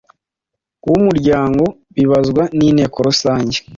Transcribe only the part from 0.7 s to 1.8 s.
w Umuryango